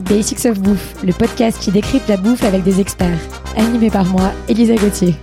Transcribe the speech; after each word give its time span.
Basics 0.00 0.46
of 0.46 0.60
Bouffe, 0.60 1.02
le 1.04 1.12
podcast 1.12 1.58
qui 1.60 1.70
décrypte 1.70 2.08
la 2.08 2.16
bouffe 2.16 2.42
avec 2.44 2.62
des 2.62 2.80
experts. 2.80 3.18
Animé 3.56 3.90
par 3.90 4.04
moi, 4.06 4.32
Elisa 4.48 4.74
Gauthier. 4.74 5.14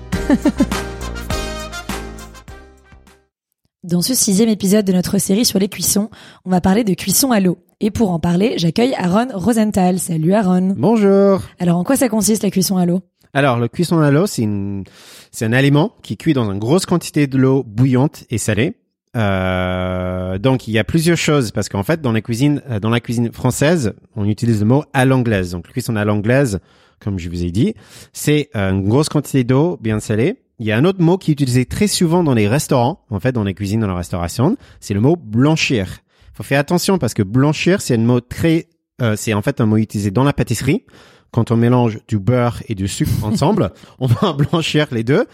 Dans 3.84 4.02
ce 4.02 4.14
sixième 4.14 4.50
épisode 4.50 4.86
de 4.86 4.94
notre 4.94 5.18
série 5.18 5.46
sur 5.46 5.60
les 5.60 5.70
cuissons, 5.70 6.10
on 6.46 6.50
va 6.50 6.62
parler 6.62 6.84
de 6.84 6.94
cuisson 6.94 7.32
à 7.32 7.40
l'eau. 7.40 7.58
Et 7.80 7.92
pour 7.92 8.12
en 8.12 8.20
parler, 8.20 8.56
j'accueille 8.58 8.94
Aaron 8.96 9.28
Rosenthal. 9.34 10.00
Salut 10.00 10.34
Aaron. 10.34 10.76
Bonjour. 10.78 11.42
Alors 11.60 11.78
en 11.78 11.84
quoi 11.84 11.96
ça 11.96 12.10
consiste 12.10 12.44
la 12.44 12.52
cuisson 12.52 12.78
à 12.78 12.86
l'eau? 12.86 13.02
Alors, 13.34 13.60
le 13.60 13.68
cuisson 13.68 14.00
à 14.00 14.10
l'eau, 14.10 14.26
c'est 14.26 14.42
une, 14.42 14.84
c'est 15.32 15.46
un 15.46 15.54
aliment 15.54 15.92
qui 16.02 16.18
cuit 16.18 16.34
dans 16.34 16.52
une 16.52 16.60
grosse 16.60 16.86
quantité 16.86 17.28
de 17.28 17.38
l'eau 17.38 17.64
bouillante 17.64 18.24
et 18.30 18.38
salée. 18.38 18.78
Euh, 19.16 20.38
donc 20.38 20.68
il 20.68 20.74
y 20.74 20.80
a 20.80 20.84
plusieurs 20.84 21.18
choses 21.18 21.52
parce 21.52 21.70
qu'en 21.70 21.84
fait 21.84 22.02
dans 22.02 22.12
la 22.12 22.22
cuisine 22.22 22.62
euh, 22.70 22.80
dans 22.80 22.90
la 22.90 23.00
cuisine 23.00 23.32
française 23.32 23.94
on 24.16 24.26
utilise 24.26 24.60
le 24.60 24.66
mot 24.66 24.84
à 24.94 25.06
l'anglaise. 25.06 25.52
Donc 25.52 25.68
le 25.68 25.74
cuisson 25.74 25.96
à 25.96 26.06
l'anglaise 26.06 26.60
comme 27.00 27.18
je 27.18 27.30
vous 27.30 27.44
ai 27.44 27.52
dit 27.52 27.74
c'est 28.14 28.50
euh, 28.56 28.72
une 28.72 28.88
grosse 28.88 29.10
quantité 29.10 29.44
d'eau 29.44 29.78
bien 29.82 30.00
salée. 30.00 30.42
Il 30.60 30.66
y 30.66 30.72
a 30.72 30.78
un 30.78 30.86
autre 30.86 31.02
mot 31.02 31.18
qui 31.18 31.32
est 31.32 31.34
utilisé 31.34 31.66
très 31.66 31.88
souvent 31.88 32.24
dans 32.24 32.34
les 32.34 32.48
restaurants 32.48 33.06
en 33.10 33.20
fait 33.20 33.32
dans 33.32 33.44
les 33.44 33.54
cuisines 33.54 33.80
dans 33.80 33.88
la 33.88 33.96
restauration. 33.96 34.58
C'est 34.80 34.94
le 34.94 35.02
mot 35.02 35.16
blanchir. 35.16 36.00
Faut 36.34 36.44
faire 36.44 36.60
attention 36.60 36.98
parce 36.98 37.14
que 37.14 37.24
blanchir 37.24 37.82
c'est 37.82 37.96
un 37.96 38.00
mot 38.00 38.20
très 38.20 38.68
euh, 39.02 39.16
c'est 39.16 39.34
en 39.34 39.42
fait 39.42 39.62
un 39.62 39.66
mot 39.66 39.78
utilisé 39.78 40.12
dans 40.12 40.24
la 40.24 40.34
pâtisserie. 40.34 40.84
Quand 41.32 41.52
on 41.52 41.58
mélange 41.58 42.00
du 42.08 42.20
beurre 42.20 42.62
et 42.68 42.76
du 42.76 42.88
sucre 42.88 43.12
ensemble 43.24 43.72
on 44.00 44.08
va 44.08 44.34
blanchir 44.34 44.88
les 44.92 45.04
deux 45.04 45.26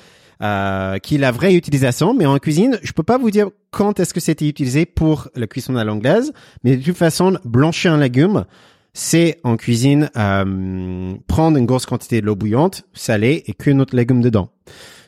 euh, 0.44 0.98
qui 0.98 1.16
est 1.16 1.20
la 1.20 1.32
vraie 1.32 1.56
utilisation. 1.56 2.14
Mais 2.14 2.26
en 2.26 2.38
cuisine, 2.38 2.78
je 2.84 2.92
peux 2.92 3.04
pas 3.04 3.18
vous 3.18 3.32
dire 3.32 3.50
quand 3.72 4.00
est-ce 4.00 4.14
que 4.14 4.20
c'était 4.20 4.48
utilisé 4.48 4.86
pour 4.86 5.30
la 5.36 5.48
cuisson 5.48 5.76
à 5.76 5.84
l'anglaise. 5.84 6.34
Mais 6.64 6.76
de 6.76 6.84
toute 6.84 6.98
façon, 6.98 7.38
blanchir 7.46 7.94
un 7.94 7.98
légume, 7.98 8.46
c'est 8.94 9.40
en 9.44 9.58
cuisine 9.58 10.10
euh, 10.18 11.14
prendre 11.28 11.58
une 11.58 11.66
grosse 11.66 11.86
quantité 11.86 12.22
de 12.22 12.26
l'eau 12.26 12.36
bouillante, 12.36 12.84
salée 12.94 13.44
et 13.48 13.54
cuire 13.54 13.76
notre 13.76 13.96
légume 13.96 14.22
dedans. 14.22 14.50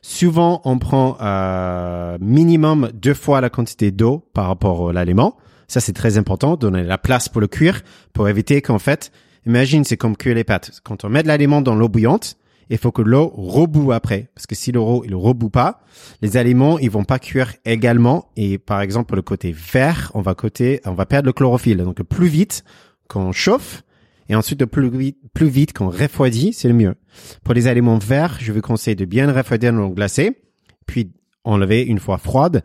Souvent, 0.02 0.62
on 0.66 0.78
prend 0.78 1.18
euh, 1.22 2.18
minimum 2.22 2.90
deux 2.94 3.14
fois 3.14 3.42
la 3.42 3.50
quantité 3.50 3.92
d'eau 3.92 4.24
par 4.34 4.48
rapport 4.48 4.90
à 4.90 4.94
l'aliment. 4.94 5.36
Ça, 5.68 5.80
c'est 5.80 5.94
très 5.94 6.18
important, 6.18 6.56
donner 6.56 6.84
la 6.84 6.98
place 6.98 7.28
pour 7.28 7.42
le 7.42 7.48
cuire, 7.48 7.82
pour 8.14 8.30
éviter 8.30 8.62
qu'en 8.62 8.80
fait, 8.80 9.12
imagine, 9.46 9.84
c'est 9.84 9.98
comme 9.98 10.16
cuire 10.16 10.36
les 10.36 10.44
pâtes. 10.44 10.80
Quand 10.84 11.04
on 11.06 11.10
met 11.10 11.24
de 11.24 11.28
l'aliment 11.28 11.62
dans 11.62 11.76
l'eau 11.76 11.90
bouillante, 11.90 12.38
il 12.70 12.78
faut 12.78 12.92
que 12.92 13.02
l'eau 13.02 13.32
reboue 13.36 13.92
après. 13.92 14.30
Parce 14.36 14.48
que 14.48 14.56
si 14.56 14.72
l'eau 14.72 15.04
il 15.06 15.16
reboue 15.16 15.50
pas, 15.50 15.82
les 16.22 16.38
aliments, 16.38 16.80
ils 16.80 16.90
vont 16.90 17.04
pas 17.04 17.20
cuire 17.20 17.54
également. 17.66 18.30
Et 18.36 18.58
par 18.58 18.82
exemple, 18.82 19.08
pour 19.08 19.16
le 19.16 19.22
côté 19.22 19.52
vert, 19.52 20.12
on 20.14 20.22
va 20.22 20.36
côté, 20.36 20.82
on 20.86 20.94
va 20.94 21.06
perdre 21.06 21.28
le 21.28 21.34
chlorophylle. 21.34 21.78
Donc, 21.78 22.02
plus 22.04 22.28
vite 22.28 22.64
qu'on 23.08 23.32
chauffe, 23.32 23.84
et 24.30 24.36
ensuite 24.36 24.66
plus 24.66 24.90
vite, 24.90 25.18
plus 25.34 25.48
vite 25.48 25.74
qu'on 25.74 25.90
refroidit, 25.90 26.54
c'est 26.54 26.68
le 26.68 26.74
mieux. 26.74 26.96
Pour 27.44 27.54
les 27.54 27.68
aliments 27.68 28.00
verts, 28.00 28.38
je 28.40 28.52
vous 28.52 28.62
conseille 28.62 28.96
de 28.96 29.06
bien 29.06 29.32
refroidir 29.32 29.72
dans 29.72 29.80
l'eau 29.80 29.90
glacée, 29.90 30.42
puis 30.86 31.12
enlever 31.46 31.82
une 31.84 32.00
fois 32.00 32.18
froide. 32.18 32.64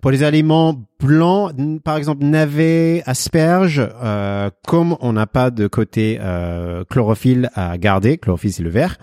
Pour 0.00 0.10
les 0.10 0.22
aliments 0.22 0.82
blancs, 0.98 1.52
par 1.84 1.98
exemple 1.98 2.24
navets, 2.24 3.02
asperges, 3.04 3.86
euh, 4.02 4.48
comme 4.66 4.96
on 5.00 5.12
n'a 5.12 5.26
pas 5.26 5.50
de 5.50 5.66
côté 5.66 6.18
euh, 6.20 6.84
chlorophylle 6.88 7.50
à 7.54 7.76
garder, 7.76 8.16
chlorophylle 8.16 8.52
c'est 8.52 8.62
le 8.62 8.70
vert, 8.70 8.96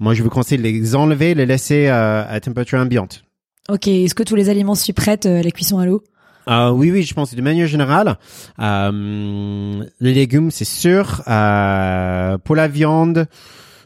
moi 0.00 0.14
je 0.14 0.22
vous 0.22 0.30
conseille 0.30 0.58
de 0.58 0.64
les 0.64 0.96
enlever, 0.96 1.34
les 1.34 1.46
laisser 1.46 1.86
euh, 1.86 2.24
à 2.28 2.40
température 2.40 2.80
ambiante. 2.80 3.22
Ok, 3.68 3.86
est-ce 3.86 4.16
que 4.16 4.24
tous 4.24 4.34
les 4.34 4.48
aliments 4.48 4.74
s'y 4.74 4.92
prêtent 4.92 5.26
euh, 5.26 5.42
la 5.42 5.50
cuisson 5.52 5.78
à 5.78 5.86
l'eau? 5.86 6.02
Euh, 6.48 6.70
oui, 6.70 6.90
oui, 6.90 7.04
je 7.04 7.14
pense 7.14 7.32
de 7.34 7.40
manière 7.40 7.68
générale, 7.68 8.16
euh, 8.58 9.84
les 10.00 10.12
légumes, 10.12 10.50
c'est 10.50 10.64
sûr. 10.64 11.22
Euh, 11.28 12.36
pour 12.38 12.56
la 12.56 12.66
viande, 12.66 13.26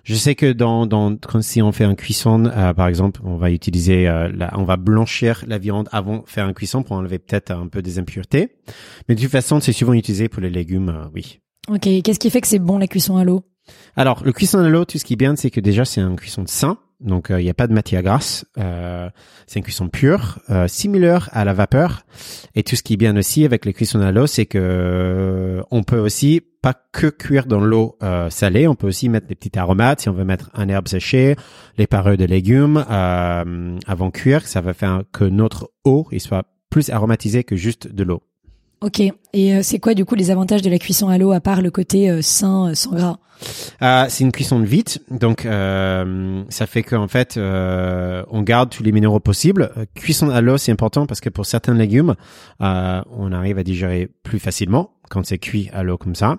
je 0.07 0.15
sais 0.15 0.37
que 0.37 0.53
dans, 0.53 0.87
dans 0.87 1.17
quand 1.17 1.43
si 1.43 1.61
on 1.61 1.73
fait 1.73 1.83
un 1.83 1.97
cuisson, 1.97 2.45
euh, 2.47 2.73
par 2.73 2.87
exemple, 2.87 3.21
on 3.25 3.37
va 3.37 3.51
utiliser, 3.51 4.07
euh, 4.07 4.31
la, 4.33 4.57
on 4.57 4.63
va 4.63 4.77
blanchir 4.77 5.43
la 5.49 5.59
viande 5.59 5.89
avant 5.91 6.19
de 6.19 6.29
faire 6.29 6.47
un 6.47 6.53
cuisson 6.53 6.85
pour 6.85 6.95
enlever 6.95 7.19
peut-être 7.19 7.51
un 7.51 7.67
peu 7.67 7.83
des 7.83 7.99
impuretés. 7.99 8.57
Mais 9.09 9.17
de 9.17 9.21
toute 9.21 9.33
façon, 9.33 9.59
c'est 9.59 9.73
souvent 9.73 9.95
utilisé 9.95 10.29
pour 10.29 10.41
les 10.41 10.49
légumes, 10.49 10.91
euh, 10.91 11.09
oui. 11.13 11.41
Ok, 11.69 11.89
qu'est-ce 12.05 12.21
qui 12.21 12.31
fait 12.31 12.41
que 12.41 12.47
c'est 12.47 12.61
bon 12.61 12.79
la 12.79 12.87
cuisson 12.87 13.17
à 13.17 13.25
l'eau? 13.25 13.43
Alors, 13.97 14.23
le 14.25 14.33
cuisson 14.33 14.61
à 14.61 14.69
l'eau, 14.69 14.85
tout 14.85 14.97
ce 14.97 15.05
qui 15.05 15.15
est 15.15 15.17
bien, 15.17 15.35
c'est 15.35 15.51
que 15.51 15.59
déjà, 15.59 15.85
c'est 15.85 16.01
un 16.01 16.15
cuisson 16.15 16.45
sain. 16.47 16.79
Donc, 17.01 17.27
il 17.31 17.37
n'y 17.37 17.51
a 17.51 17.55
pas 17.55 17.67
de 17.67 17.75
matière 17.75 18.03
grasse. 18.03 18.47
Euh, 18.59 19.11
c'est 19.47 19.59
une 19.59 19.65
cuisson 19.65 19.89
pure, 19.89 20.39
euh, 20.51 20.67
similaire 20.67 21.29
à 21.33 21.45
la 21.45 21.53
vapeur. 21.53 22.07
Et 22.55 22.63
tout 22.63 22.77
ce 22.77 22.83
qui 22.83 22.95
est 22.95 22.97
bien 22.97 23.17
aussi 23.17 23.45
avec 23.45 23.65
les 23.65 23.73
cuissons 23.73 24.01
à 24.01 24.13
l'eau, 24.13 24.27
c'est 24.27 24.47
que 24.47 24.59
euh, 24.59 25.63
on 25.71 25.83
peut 25.83 25.99
aussi 25.99 26.43
pas 26.63 26.75
que 26.93 27.07
cuire 27.07 27.47
dans 27.47 27.61
l'eau 27.61 27.97
euh, 28.03 28.31
salée, 28.31 28.67
on 28.67 28.75
peut 28.75 28.89
aussi 28.89 29.09
mettre 29.09 29.27
des 29.27 29.35
petites 29.35 29.57
aromates. 29.57 30.01
Si 30.01 30.09
on 30.09 30.13
veut 30.13 30.25
mettre 30.25 30.51
un 30.55 30.69
herbe 30.69 30.89
séchée, 30.89 31.37
les 31.79 31.87
parures 31.87 32.17
de 32.17 32.25
légumes 32.25 32.85
euh, 32.91 33.79
avant 33.87 34.11
cuire, 34.11 34.47
ça 34.47 34.61
va 34.61 34.75
faire 34.75 35.03
que 35.13 35.25
notre 35.25 35.71
eau 35.85 36.09
il 36.11 36.21
soit 36.21 36.45
plus 36.71 36.91
aromatisée 36.91 37.45
que 37.45 37.57
juste 37.57 37.87
de 37.87 38.03
l'eau. 38.03 38.23
Ok, 38.83 39.01
et 39.01 39.15
euh, 39.55 39.61
c'est 39.63 39.79
quoi 39.79 39.95
du 39.95 40.05
coup 40.05 40.15
les 40.15 40.31
avantages 40.31 40.61
de 40.61 40.69
la 40.69 40.79
cuisson 40.79 41.09
à 41.09 41.17
l'eau 41.17 41.33
à 41.33 41.41
part 41.41 41.63
le 41.63 41.71
côté 41.71 42.11
euh, 42.11 42.21
sain, 42.21 42.69
euh, 42.71 42.75
sans 42.75 42.93
gras? 42.93 43.17
Euh, 43.83 44.07
c'est 44.09 44.25
une 44.25 44.33
cuisson 44.33 44.61
vite, 44.61 45.03
donc 45.11 45.45
euh, 45.45 46.43
ça 46.49 46.67
fait 46.67 46.83
qu'en 46.83 47.09
fait 47.09 47.37
euh, 47.37 48.23
on 48.31 48.43
garde 48.43 48.71
tous 48.71 48.83
les 48.83 48.93
minéraux 48.93 49.21
possibles. 49.21 49.73
Cuisson 49.95 50.31
à 50.31 50.41
l'eau 50.41 50.57
c'est 50.59 50.73
important 50.73 51.07
parce 51.07 51.21
que 51.21 51.29
pour 51.31 51.47
certains 51.47 51.75
légumes 51.75 52.17
euh, 52.63 53.03
on 53.11 53.33
arrive 53.33 53.59
à 53.59 53.63
digérer 53.63 54.09
plus 54.23 54.39
facilement 54.39 54.91
quand 55.09 55.25
c'est 55.25 55.39
cuit 55.39 55.71
à 55.73 55.83
l'eau 55.83 55.97
comme 55.97 56.15
ça. 56.15 56.39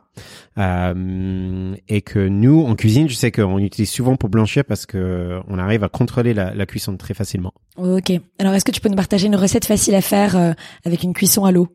Euh, 0.57 1.75
et 1.87 2.01
que 2.01 2.27
nous 2.27 2.65
en 2.65 2.75
cuisine, 2.75 3.09
je 3.09 3.15
sais 3.15 3.31
qu'on 3.31 3.59
utilise 3.59 3.89
souvent 3.89 4.15
pour 4.15 4.29
blanchir 4.29 4.63
parce 4.65 4.85
que 4.85 5.39
on 5.47 5.57
arrive 5.57 5.83
à 5.83 5.89
contrôler 5.89 6.33
la, 6.33 6.53
la 6.53 6.65
cuisson 6.65 6.97
très 6.97 7.13
facilement. 7.13 7.53
Ok, 7.77 8.11
alors 8.39 8.53
est-ce 8.53 8.65
que 8.65 8.71
tu 8.71 8.81
peux 8.81 8.89
nous 8.89 8.95
partager 8.95 9.27
une 9.27 9.35
recette 9.35 9.65
facile 9.65 9.95
à 9.95 10.01
faire 10.01 10.35
euh, 10.35 10.53
avec 10.85 11.03
une 11.03 11.13
cuisson 11.13 11.45
à 11.45 11.51
l'eau? 11.51 11.67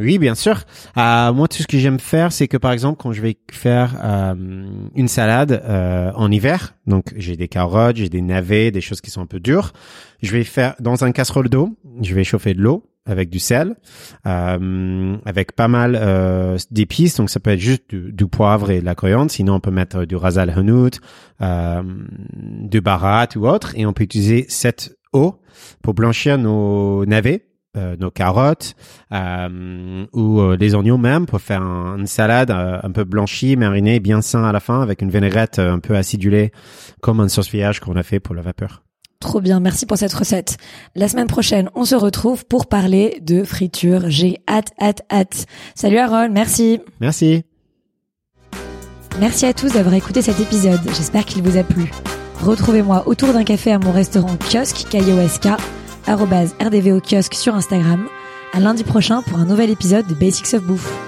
Oui, 0.00 0.18
bien 0.18 0.34
sûr. 0.34 0.62
Euh, 0.96 1.32
moi, 1.32 1.48
tout 1.48 1.62
ce 1.62 1.66
que 1.66 1.78
j'aime 1.78 1.98
faire, 1.98 2.32
c'est 2.32 2.46
que 2.46 2.56
par 2.56 2.72
exemple, 2.72 3.00
quand 3.02 3.12
je 3.12 3.20
vais 3.20 3.36
faire 3.50 4.00
euh, 4.02 4.34
une 4.94 5.08
salade 5.08 5.62
euh, 5.64 6.12
en 6.14 6.30
hiver, 6.30 6.74
donc 6.86 7.12
j'ai 7.16 7.36
des 7.36 7.48
carottes, 7.48 7.96
j'ai 7.96 8.08
des 8.08 8.22
navets, 8.22 8.70
des 8.70 8.80
choses 8.80 9.00
qui 9.00 9.10
sont 9.10 9.20
un 9.20 9.26
peu 9.26 9.40
dures, 9.40 9.72
je 10.22 10.30
vais 10.30 10.44
faire 10.44 10.74
dans 10.78 11.04
un 11.04 11.10
casserole 11.10 11.48
d'eau, 11.48 11.76
je 12.00 12.14
vais 12.14 12.24
chauffer 12.24 12.54
de 12.54 12.60
l'eau 12.60 12.84
avec 13.08 13.30
du 13.30 13.38
sel, 13.38 13.74
euh, 14.26 15.16
avec 15.24 15.52
pas 15.52 15.66
mal 15.66 15.98
euh, 15.98 16.58
d'épices, 16.70 17.16
donc 17.16 17.30
ça 17.30 17.40
peut 17.40 17.50
être 17.50 17.58
juste 17.58 17.94
du, 17.94 18.26
poivre 18.26 18.70
et 18.70 18.80
de 18.80 18.84
la 18.84 18.94
coriandre, 18.94 19.30
sinon 19.30 19.54
on 19.54 19.60
peut 19.60 19.70
mettre 19.70 20.04
du 20.04 20.14
ras 20.14 20.36
al 20.36 20.50
hanout, 20.50 21.00
euh, 21.40 21.82
du 22.36 22.80
barat 22.80 23.28
ou 23.34 23.48
autre, 23.48 23.72
et 23.76 23.86
on 23.86 23.94
peut 23.94 24.04
utiliser 24.04 24.44
cette 24.48 24.96
eau 25.12 25.40
pour 25.82 25.94
blanchir 25.94 26.38
nos 26.38 27.06
navets 27.06 27.46
euh, 27.76 27.96
nos 27.98 28.10
carottes 28.10 28.74
euh, 29.12 30.06
ou 30.12 30.40
euh, 30.40 30.56
les 30.58 30.74
oignons 30.74 30.98
même 30.98 31.26
pour 31.26 31.40
faire 31.40 31.62
un- 31.62 31.98
une 31.98 32.06
salade 32.06 32.50
euh, 32.50 32.78
un 32.82 32.90
peu 32.90 33.04
blanchie, 33.04 33.56
marinée, 33.56 34.00
bien 34.00 34.22
sain 34.22 34.44
à 34.44 34.52
la 34.52 34.60
fin 34.60 34.80
avec 34.80 35.02
une 35.02 35.10
vinaigrette 35.10 35.58
euh, 35.58 35.72
un 35.74 35.78
peu 35.78 35.96
acidulée 35.96 36.50
comme 37.02 37.20
un 37.20 37.28
sauce 37.28 37.50
vierge 37.50 37.80
qu'on 37.80 37.96
a 37.96 38.02
fait 38.02 38.20
pour 38.20 38.34
la 38.34 38.42
vapeur. 38.42 38.82
Trop 39.20 39.40
bien, 39.40 39.58
merci 39.60 39.84
pour 39.84 39.98
cette 39.98 40.14
recette. 40.14 40.56
La 40.94 41.08
semaine 41.08 41.26
prochaine, 41.26 41.70
on 41.74 41.84
se 41.84 41.96
retrouve 41.96 42.46
pour 42.46 42.66
parler 42.66 43.18
de 43.20 43.42
friture. 43.42 44.04
J'ai 44.08 44.38
hâte, 44.48 44.70
hâte, 44.80 45.02
hâte. 45.10 45.46
Salut 45.74 45.98
Aaron, 45.98 46.28
merci. 46.30 46.80
Merci. 47.00 47.42
Merci 49.18 49.46
à 49.46 49.52
tous 49.52 49.72
d'avoir 49.72 49.94
écouté 49.94 50.22
cet 50.22 50.38
épisode. 50.40 50.80
J'espère 50.86 51.24
qu'il 51.24 51.42
vous 51.42 51.56
a 51.58 51.64
plu. 51.64 51.90
Retrouvez-moi 52.44 53.08
autour 53.08 53.32
d'un 53.32 53.42
café 53.42 53.72
à 53.72 53.80
mon 53.80 53.90
restaurant 53.90 54.36
kiosque, 54.36 54.86
K-I-O-S-K, 54.88 55.48
arrobase 56.08 56.54
RDVO 56.60 57.00
kiosque 57.00 57.34
sur 57.34 57.54
Instagram. 57.54 58.08
À 58.52 58.60
lundi 58.60 58.82
prochain 58.82 59.22
pour 59.22 59.38
un 59.38 59.44
nouvel 59.44 59.70
épisode 59.70 60.06
de 60.06 60.14
Basics 60.14 60.54
of 60.54 60.62
Bouffe. 60.62 61.07